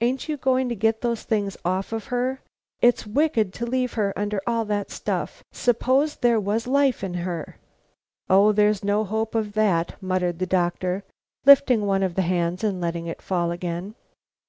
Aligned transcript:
Aint 0.00 0.28
you 0.28 0.36
going 0.36 0.68
to 0.70 0.74
take 0.74 1.02
those 1.02 1.22
things 1.22 1.56
off 1.64 1.92
of 1.92 2.06
her? 2.06 2.40
It's 2.82 3.06
wicked 3.06 3.52
to 3.52 3.64
leave 3.64 3.92
her 3.92 4.12
under 4.18 4.40
all 4.44 4.64
that 4.64 4.90
stuff. 4.90 5.44
Suppose 5.52 6.16
there 6.16 6.40
was 6.40 6.66
life 6.66 7.04
in 7.04 7.14
her!" 7.14 7.58
"Oh! 8.28 8.50
there's 8.50 8.82
no 8.82 9.04
hope 9.04 9.36
of 9.36 9.52
that," 9.52 9.94
muttered 10.02 10.40
the 10.40 10.46
doctor, 10.46 11.04
lifting 11.46 11.86
one 11.86 12.02
of 12.02 12.16
the 12.16 12.22
hands, 12.22 12.64
and 12.64 12.80
letting 12.80 13.06
it 13.06 13.22
fall 13.22 13.52
again. 13.52 13.94